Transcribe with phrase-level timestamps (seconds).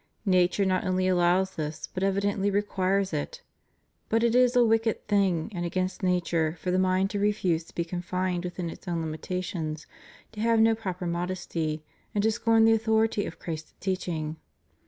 [0.25, 3.43] Nature not only allows this, but evidently requires it.
[4.09, 7.75] But it is a w^icked thing and against nature for the mind to refuse to
[7.75, 9.85] be confined within its own limitations,
[10.31, 11.83] to have no proper modesty,
[12.15, 14.37] and to scorn the authority of Christ's teaching.